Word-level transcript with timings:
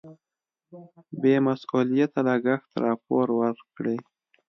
بې 1.21 1.35
مسؤلیته 1.47 2.19
لګښت 2.27 2.71
راپور 2.85 3.25
ورکړي. 3.39 3.97